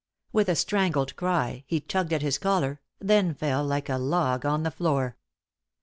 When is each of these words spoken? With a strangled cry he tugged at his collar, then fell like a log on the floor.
With 0.31 0.49
a 0.49 0.55
strangled 0.55 1.15
cry 1.15 1.63
he 1.67 1.79
tugged 1.79 2.11
at 2.11 2.23
his 2.23 2.39
collar, 2.39 2.81
then 2.97 3.35
fell 3.35 3.63
like 3.63 3.87
a 3.87 3.99
log 3.99 4.47
on 4.47 4.63
the 4.63 4.71
floor. 4.71 5.15